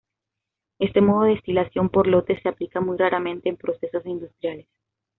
[0.79, 4.65] Este modo de destilación por lotes se aplica muy raramente en procesos industriales.